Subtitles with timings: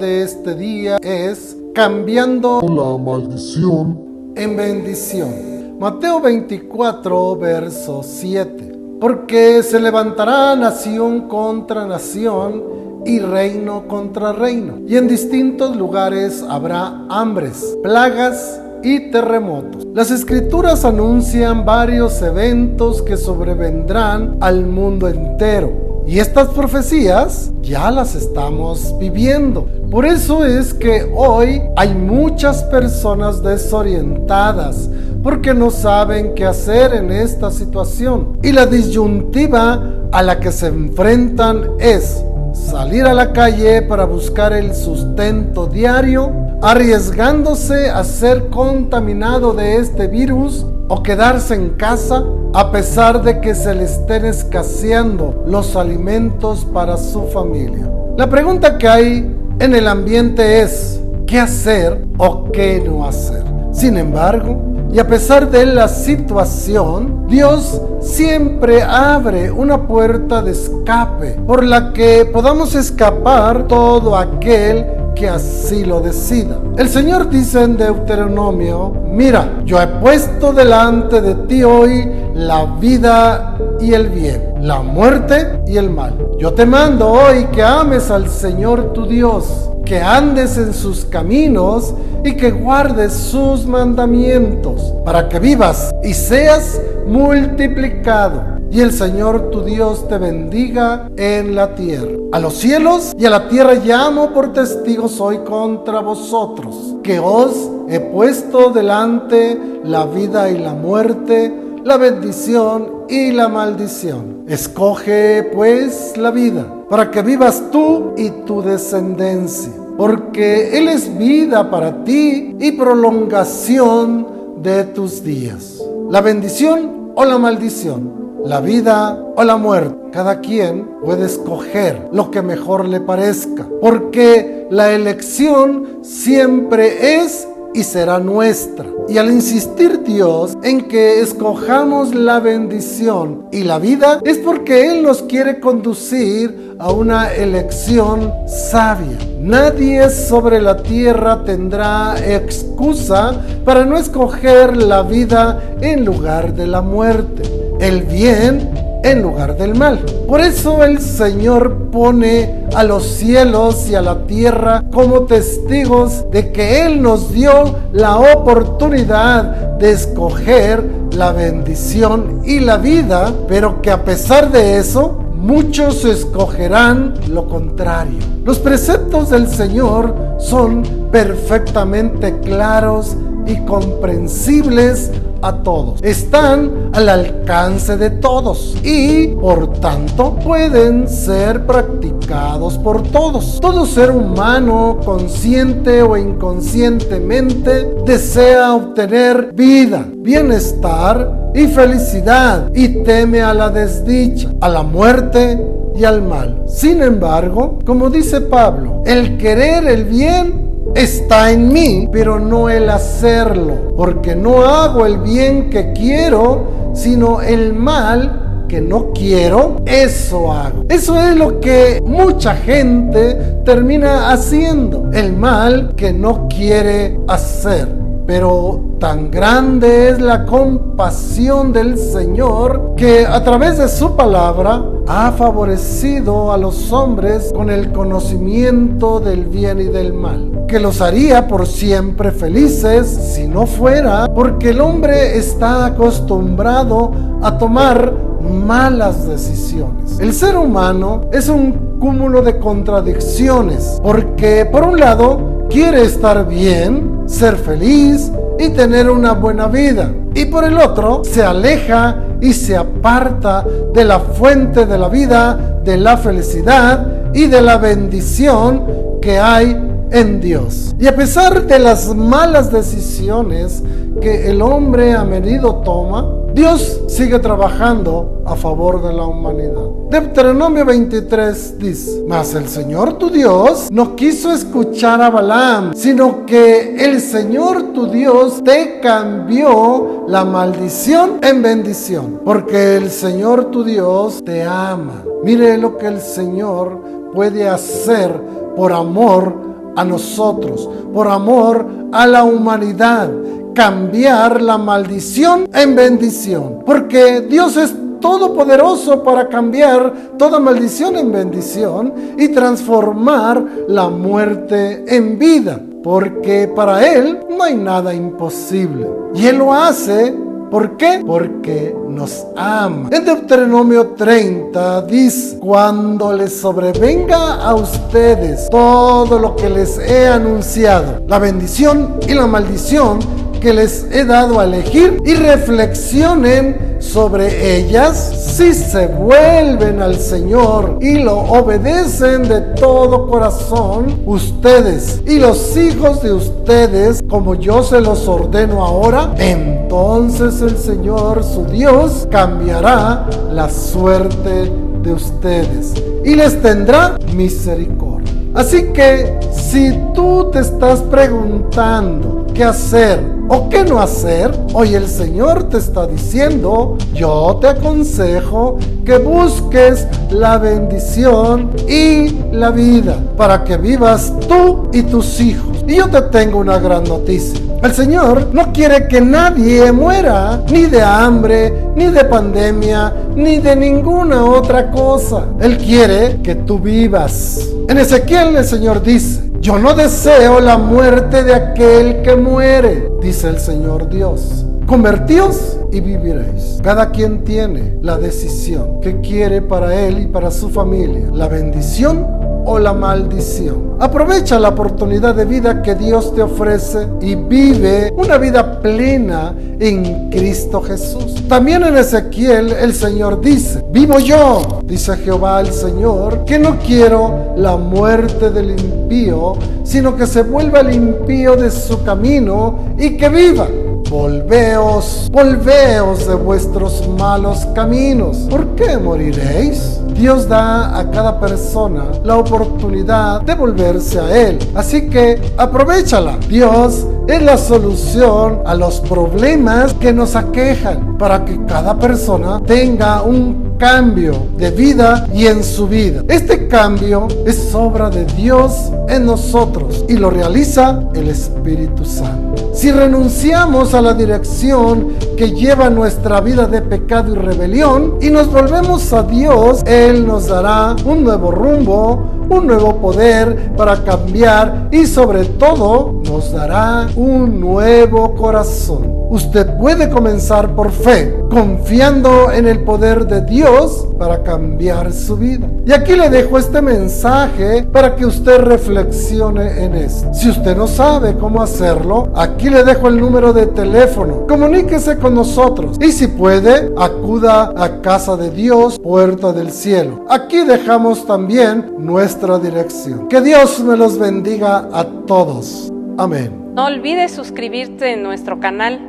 [0.00, 5.78] de este día es cambiando la maldición en bendición.
[5.78, 8.72] Mateo 24, verso 7.
[8.98, 12.62] Porque se levantará nación contra nación
[13.04, 14.78] y reino contra reino.
[14.88, 19.86] Y en distintos lugares habrá hambres, plagas y terremotos.
[19.94, 26.02] Las escrituras anuncian varios eventos que sobrevendrán al mundo entero.
[26.06, 29.68] Y estas profecías ya las estamos viviendo.
[29.90, 34.88] Por eso es que hoy hay muchas personas desorientadas
[35.20, 38.38] porque no saben qué hacer en esta situación.
[38.40, 39.82] Y la disyuntiva
[40.12, 42.22] a la que se enfrentan es
[42.52, 46.30] salir a la calle para buscar el sustento diario,
[46.62, 53.56] arriesgándose a ser contaminado de este virus o quedarse en casa a pesar de que
[53.56, 57.90] se le estén escaseando los alimentos para su familia.
[58.16, 63.44] La pregunta que hay en el ambiente es, ¿qué hacer o qué no hacer?
[63.72, 64.58] Sin embargo,
[64.90, 71.92] y a pesar de la situación, Dios siempre abre una puerta de escape por la
[71.92, 76.58] que podamos escapar todo aquel que así lo decida.
[76.76, 83.56] El Señor dice en Deuteronomio, mira, yo he puesto delante de ti hoy la vida
[83.80, 86.14] y el bien, la muerte y el mal.
[86.38, 91.94] Yo te mando hoy que ames al Señor tu Dios, que andes en sus caminos
[92.24, 99.62] y que guardes sus mandamientos, para que vivas y seas multiplicado y el Señor tu
[99.62, 102.12] Dios te bendiga en la tierra.
[102.32, 107.70] A los cielos y a la tierra llamo por testigos hoy contra vosotros, que os
[107.88, 114.44] he puesto delante la vida y la muerte, la bendición y la maldición.
[114.46, 121.68] Escoge pues la vida, para que vivas tú y tu descendencia, porque Él es vida
[121.70, 124.26] para ti y prolongación
[124.58, 125.82] de tus días.
[126.08, 129.96] La bendición o la maldición la vida o la muerte.
[130.12, 137.84] Cada quien puede escoger lo que mejor le parezca, porque la elección siempre es y
[137.84, 138.86] será nuestra.
[139.08, 145.02] Y al insistir Dios en que escojamos la bendición y la vida, es porque Él
[145.02, 149.18] nos quiere conducir a una elección sabia.
[149.40, 156.80] Nadie sobre la tierra tendrá excusa para no escoger la vida en lugar de la
[156.80, 158.70] muerte el bien
[159.02, 159.98] en lugar del mal.
[160.28, 166.52] Por eso el Señor pone a los cielos y a la tierra como testigos de
[166.52, 173.90] que Él nos dio la oportunidad de escoger la bendición y la vida, pero que
[173.90, 178.18] a pesar de eso, muchos escogerán lo contrario.
[178.44, 185.10] Los preceptos del Señor son perfectamente claros y comprensibles
[185.42, 186.02] a todos.
[186.02, 193.58] Están al alcance de todos y por tanto pueden ser practicados por todos.
[193.60, 203.54] Todo ser humano, consciente o inconscientemente, desea obtener vida, bienestar y felicidad y teme a
[203.54, 205.58] la desdicha, a la muerte
[205.96, 206.62] y al mal.
[206.66, 210.59] Sin embargo, como dice Pablo, el querer el bien
[210.94, 217.40] está en mí, pero no el hacerlo, porque no hago el bien que quiero, sino
[217.40, 220.84] el mal que no quiero, eso hago.
[220.88, 227.99] Eso es lo que mucha gente termina haciendo, el mal que no quiere hacer.
[228.30, 235.32] Pero tan grande es la compasión del Señor que a través de su palabra ha
[235.32, 241.48] favorecido a los hombres con el conocimiento del bien y del mal, que los haría
[241.48, 247.10] por siempre felices si no fuera porque el hombre está acostumbrado
[247.42, 250.20] a tomar malas decisiones.
[250.20, 257.09] El ser humano es un cúmulo de contradicciones porque por un lado quiere estar bien,
[257.30, 260.12] ser feliz y tener una buena vida.
[260.34, 265.80] Y por el otro, se aleja y se aparta de la fuente de la vida,
[265.84, 268.84] de la felicidad y de la bendición
[269.22, 270.94] que hay en Dios.
[270.98, 273.82] Y a pesar de las malas decisiones
[274.20, 279.84] que el hombre a menudo toma, Dios sigue trabajando a favor de la humanidad.
[280.10, 286.96] Deuteronomio 23 dice, mas el Señor tu Dios no quiso escuchar a Balaam, sino que
[286.96, 294.42] el Señor tu Dios te cambió la maldición en bendición, porque el Señor tu Dios
[294.44, 295.22] te ama.
[295.44, 297.00] Mire lo que el Señor
[297.32, 298.32] puede hacer
[298.76, 299.69] por amor
[300.00, 303.30] a nosotros, por amor a la humanidad,
[303.74, 306.82] cambiar la maldición en bendición.
[306.86, 315.38] Porque Dios es todopoderoso para cambiar toda maldición en bendición y transformar la muerte en
[315.38, 315.80] vida.
[316.02, 319.06] Porque para Él no hay nada imposible.
[319.34, 320.34] Y Él lo hace
[320.70, 321.22] ¿Por qué?
[321.26, 323.08] Porque nos ama.
[323.10, 331.22] En Deuteronomio 30 dice, cuando les sobrevenga a ustedes todo lo que les he anunciado,
[331.26, 333.18] la bendición y la maldición
[333.60, 340.98] que les he dado a elegir y reflexionen sobre ellas si se vuelven al Señor
[341.00, 348.00] y lo obedecen de todo corazón, ustedes y los hijos de ustedes, como yo se
[348.00, 354.70] los ordeno ahora, entonces el Señor su Dios cambiará la suerte
[355.02, 358.30] de ustedes y les tendrá misericordia.
[358.54, 365.08] Así que si tú te estás preguntando qué hacer o qué no hacer, hoy el
[365.08, 373.64] Señor te está diciendo, yo te aconsejo que busques la bendición y la vida para
[373.64, 375.78] que vivas tú y tus hijos.
[375.88, 377.58] Y yo te tengo una gran noticia.
[377.82, 383.74] El Señor no quiere que nadie muera, ni de hambre, ni de pandemia, ni de
[383.74, 385.46] ninguna otra cosa.
[385.62, 387.66] Él quiere que tú vivas.
[387.88, 393.48] En Ezequiel el Señor dice, yo no deseo la muerte de aquel que muere, dice
[393.48, 394.64] el Señor Dios.
[394.86, 396.78] Convertíos y viviréis.
[396.82, 401.28] Cada quien tiene la decisión que quiere para él y para su familia.
[401.32, 402.26] La bendición
[402.64, 403.96] o la maldición.
[403.98, 410.30] Aprovecha la oportunidad de vida que Dios te ofrece y vive una vida plena en
[410.30, 411.34] Cristo Jesús.
[411.48, 417.54] También en Ezequiel el Señor dice, vivo yo, dice Jehová el Señor, que no quiero
[417.56, 423.28] la muerte del impío, sino que se vuelva el impío de su camino y que
[423.28, 423.66] viva.
[424.10, 428.38] Volveos, volveos de vuestros malos caminos.
[428.50, 430.00] ¿Por qué moriréis?
[430.14, 434.58] Dios da a cada persona la oportunidad de volverse a Él.
[434.74, 436.38] Así que aprovechala.
[436.48, 443.22] Dios es la solución a los problemas que nos aquejan para que cada persona tenga
[443.22, 446.24] un cambio de vida y en su vida.
[446.26, 452.39] Este cambio es obra de Dios en nosotros y lo realiza el Espíritu Santo.
[452.80, 458.50] Si renunciamos a la dirección que lleva nuestra vida de pecado y rebelión y nos
[458.50, 465.06] volvemos a Dios, Él nos dará un nuevo rumbo, un nuevo poder para cambiar y
[465.06, 469.20] sobre todo nos dará un nuevo corazón.
[469.30, 475.68] Usted puede comenzar por fe, confiando en el poder de Dios para cambiar su vida.
[475.86, 480.34] Y aquí le dejo este mensaje para que usted reflexione en esto.
[480.34, 484.48] Si usted no sabe cómo hacerlo, aquí le dejo el número de teléfono.
[484.48, 490.24] Comuníquese con nosotros y si puede, acuda a Casa de Dios, Puerta del Cielo.
[490.28, 493.28] Aquí dejamos también nuestra dirección.
[493.28, 495.92] Que Dios me los bendiga a todos.
[496.18, 496.72] Amén.
[496.74, 499.00] No olvides suscribirte en nuestro canal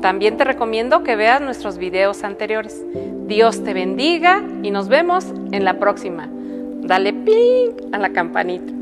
[0.00, 2.84] también te recomiendo que veas nuestros videos anteriores.
[3.26, 6.28] Dios te bendiga y nos vemos en la próxima.
[6.82, 8.75] Dale ping a la campanita.